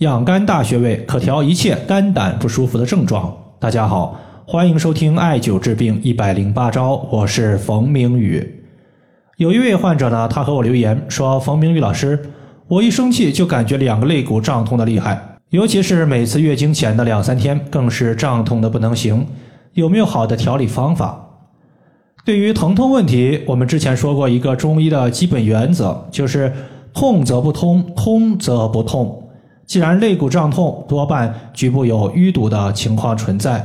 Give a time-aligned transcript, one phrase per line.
[0.00, 3.36] 养肝大穴位可调一切肝胆不舒服的症状。
[3.58, 8.64] 大家好，欢迎收听艾灸治病一百零八招，我是冯明宇。
[9.36, 12.18] 有一位患者呢，他和我留言说：“冯明宇老师，
[12.66, 19.26] 我一生气就感觉两个肋骨胀痛的厉害，尤其是每次月经前的两三天，更是胀痛的不能行。
[19.74, 21.28] 有没有好的调理方法？”
[22.24, 26.50] 对于疼痛问题，我们之前说过一个中医的基本原则，就是
[26.94, 29.26] 痛则不通，通则不痛。
[29.70, 33.64] 既然肋骨胀痛，多半局部有淤堵的情况存在。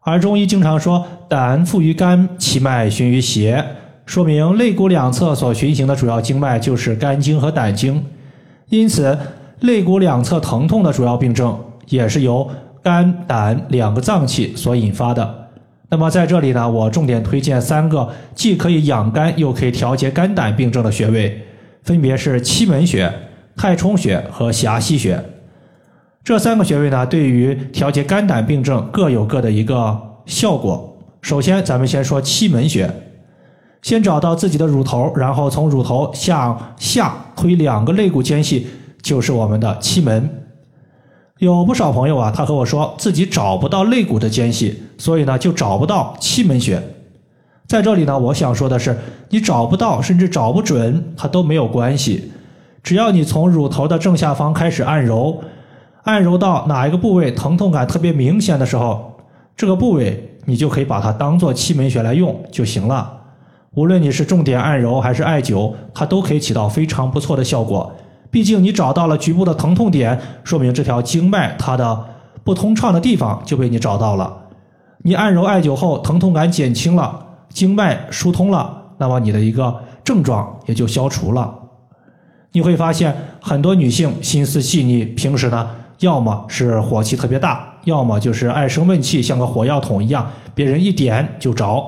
[0.00, 3.62] 而中医经常说胆附于肝，其脉循于胁，
[4.06, 8.02] 说明肋骨两侧所循行的主要经脉就是肝经和胆经。
[8.70, 9.14] 因此，
[9.60, 11.54] 肋骨两侧疼痛的主要病症
[11.88, 12.50] 也是由
[12.82, 15.48] 肝胆两个脏器所引发的。
[15.90, 21.38] 那么在这里呢，我重点推荐三个既可以养肝又可以调节肝胆病症的穴位，
[21.82, 23.12] 分别是期门穴。
[23.56, 25.22] 太冲穴和狭溪穴
[26.22, 30.98] 这三个穴位呢，对于调节肝胆病症各有各的一个效果。
[31.22, 32.90] 首先，咱们先说期门穴，
[33.82, 38.66] 先找到自己的乳头，然后从乳头向下推两个肋骨间隙，
[39.00, 40.28] 就是我们的期门。
[41.38, 46.82] 有不少朋友啊，他和我说自己找不到肋骨的间隙，所以呢就找不到期门穴。
[47.68, 48.96] 在这里呢，我想说的是，
[49.28, 52.32] 你找不到甚至找不准，它都没有关系。
[52.86, 55.42] 只要你从乳头的正下方开始按揉，
[56.04, 59.12] 按揉到哪一个部位疼痛感特别明显的时候，
[59.56, 63.12] 这个部位你就可以把它当做气门穴来用就行了。
[63.74, 67.92] 无论你是重点按揉还是艾灸，它都可以起到非常不错的效果。
[68.30, 72.04] 毕竟你找到了局部的疼痛点，说明这条经脉它的
[72.44, 74.32] 不通畅的地方就被你找到了。
[74.98, 81.52] 你按揉艾灸后，疼痛感减轻了，经脉疏通了，那么你的一个症状也就消除了。
[82.56, 85.68] 你会发现很多女性心思细腻，平时呢
[85.98, 91.84] 要么是火气特别大，要么就是爱生闷气，像个火药桶一样，别人一点就着。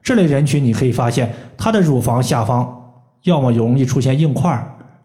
[0.00, 2.92] 这类人群你可以发现，她的乳房下方
[3.24, 4.56] 要么容易出现硬块，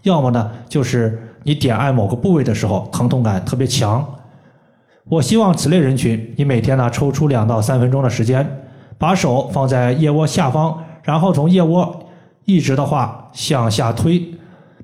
[0.04, 4.08] 要么呢就是你点按某个部位的时候疼痛感特别强。
[5.06, 8.48] 我希望此类人群，你每天呢抽出两到三分钟的时间，
[9.00, 12.06] 把手放在腋窝下方，然后从腋窝
[12.46, 14.24] 一直的话向下推。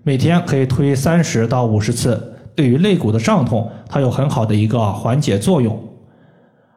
[0.09, 5.79] 每天可以推三十到五十次，对于肋骨的胀痛，它有很好的一个缓解作用，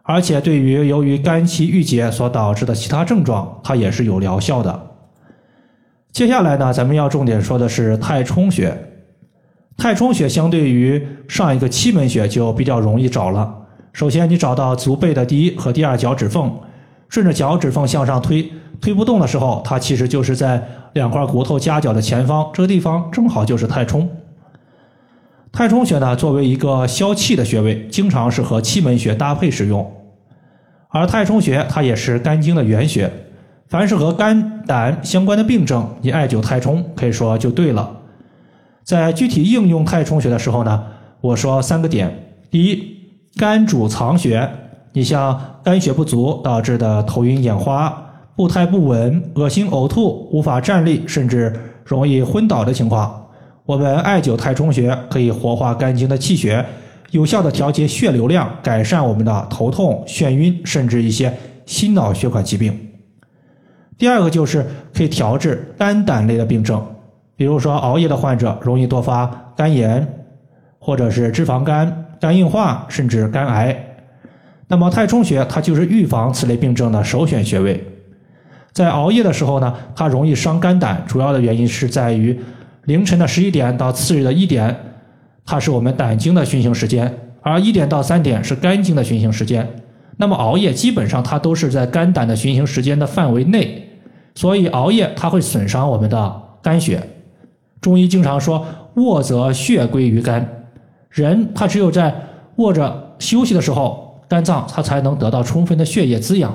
[0.02, 4.82] 而且对于由于肝气郁结所导致的其他症状，它也是有疗效的。
[6.12, 8.76] 接下来呢，咱们要重点说的是太冲穴。
[9.78, 13.50] 太冲穴相对于上一个期门穴就比较容易找了。
[13.94, 16.52] 首先，你找到足背的第一和第二脚趾缝，
[17.08, 20.62] 顺着脚趾缝向上推，推不动的时候，它其实就是在。
[20.94, 24.06] 两块骨头夹角的前方，这个地方正好就是太冲。
[25.50, 29.90] 太冲穴呢，作为一个消气的穴位，经常是和气门穴搭配使用。
[30.90, 33.10] 而太冲穴它也是肝经的原穴，
[33.70, 37.90] 凡是和肝胆相关的病症，你艾灸太冲可以说就对了。
[38.84, 40.84] 在具体应用太冲穴的时候呢，
[41.22, 42.98] 我说三个点：第一，
[43.38, 44.46] 肝主藏血，
[44.92, 48.11] 你像肝血不足导致的头晕眼花。
[48.34, 51.52] 步态不稳、恶心、呕吐、无法站立，甚至
[51.84, 53.26] 容易昏倒的情况，
[53.66, 56.64] 我们艾灸太冲穴可以活化肝经的气血，
[57.10, 61.32] 有效的调节血流量，改善我们的头痛、眩晕，甚至一些
[61.66, 62.74] 心脑血管疾病。
[63.98, 66.84] 第二个就是可以调治肝胆类的病症，
[67.36, 70.06] 比如说熬夜的患者容易多发肝炎，
[70.78, 73.76] 或者是脂肪肝、肝硬化，甚至肝癌。
[74.66, 77.84] 那么太冲穴它就是预防此类病症的首选穴位。
[78.72, 82.38] 在熬夜的时候呢，它容易伤肝胆，主要的原因是在于
[82.84, 84.74] 凌晨的十一点到次日的一点，
[85.44, 89.68] 它是我们胆经的循行时间，而一点到三点是肝经的循行时间。
[90.16, 93.86] 那么熬夜基本上它都是在肝胆的循行时间的范围内，
[94.34, 97.02] 所以熬夜它会损伤我们的肝血。
[97.82, 100.48] 中医经常说卧则血归于肝，
[101.10, 102.14] 人他只有在
[102.56, 106.54] 卧着休息的时候，肝脏它才能得到充分的血液滋养。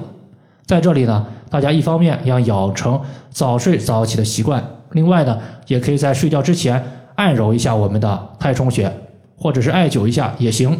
[0.66, 1.24] 在这里呢。
[1.50, 6.84] 大家一方面要养成早睡早起的习惯，另外呢，也可以在睡觉之前
[7.16, 8.92] 按揉一下我们的太冲穴，
[9.38, 10.78] 或者是艾灸一下也行。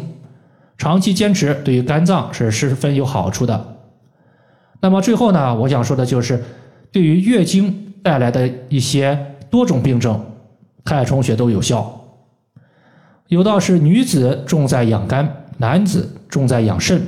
[0.76, 3.76] 长期坚持对于肝脏是十分有好处的。
[4.80, 6.44] 那么最后呢，我想说的就是
[6.92, 10.24] 对于月经带来的一些多种病症，
[10.84, 11.94] 太冲穴都有效。
[13.26, 17.02] 有道是女子重在养肝，男子重在养肾。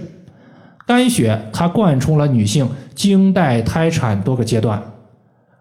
[0.90, 4.82] 肝血它贯穿了女性经带胎产多个阶段，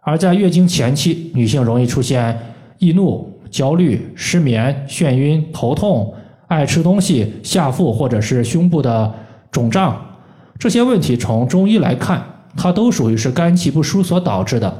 [0.01, 2.35] 而在月经前期，女性容易出现
[2.79, 6.11] 易怒、焦虑、失眠、眩晕、头痛、
[6.47, 9.13] 爱吃东西、下腹或者是胸部的
[9.51, 10.03] 肿胀，
[10.57, 12.25] 这些问题从中医来看，
[12.57, 14.75] 它都属于是肝气不舒所导致的。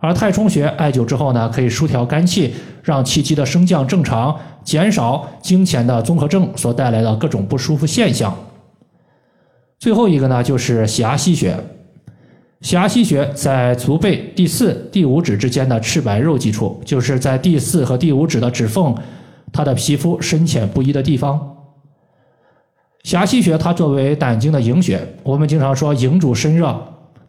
[0.00, 8.36] 而太冲穴艾灸之后呢，可以舒调肝气，让气机的升降正常，减少经前的综合症所带来的各种不舒服现象。
[9.78, 11.56] 最后一个呢，就是狭溪穴。
[12.62, 18.94] 狭溪穴在足背第四、第五趾之间的赤白肉际处，就是在第四和第五趾的指缝，
[19.52, 21.54] 它的皮肤深浅不一的地方。
[23.04, 26.74] 狭溪穴它作为胆经的营穴，我们经常说营主身热，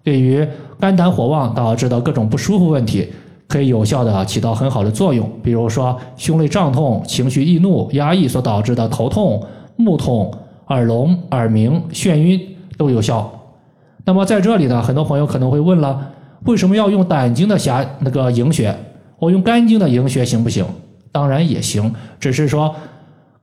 [0.01, 0.47] 对于
[0.79, 3.07] 肝胆火旺导致的各种不舒服问题，
[3.47, 5.29] 可以有效的起到很好的作用。
[5.43, 9.45] 比如说胸肋胀痛、情绪易怒、压抑所导致的头痛、
[9.75, 10.33] 目痛、
[10.67, 12.39] 耳聋、耳鸣、眩晕
[12.77, 13.31] 都有效。
[14.05, 16.11] 那么在这里呢，很多朋友可能会问了，
[16.45, 18.73] 为什么要用胆经的狭那个营穴？
[19.19, 20.65] 我用肝经的营穴行不行？
[21.11, 22.73] 当然也行，只是说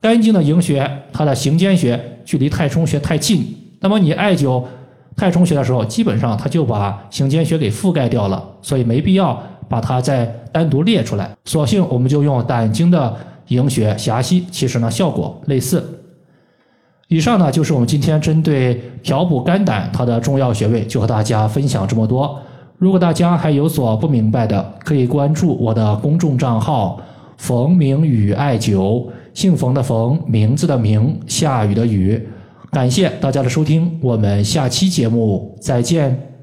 [0.00, 3.44] 肝经的营穴它的行间穴距离太冲穴太近，
[3.80, 4.62] 那么你艾灸
[5.16, 11.30] 太冲穴的时候，基本上它就把行间穴给覆盖掉了，所以没必要把它再单独列出来。
[11.44, 13.14] 索性我们就用胆经的
[13.48, 15.82] 营穴狭溪，其实呢效果类似。
[17.08, 22.38] 以上呢就是我们今天针对调补肝胆它的重要穴位，就和大家分享这么多。
[22.78, 27.00] 如果大家还有所不明白的，可以关注我的公众账号
[27.38, 32.20] “冯明宇艾灸”，姓冯的冯，名字的名，下雨的雨。
[32.72, 36.33] 感谢大家的收听，我们下期节目再见。